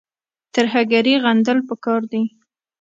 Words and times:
ترهګري 0.55 1.13
غندل 1.23 1.59
پکار 1.67 2.01
دي 2.11 2.21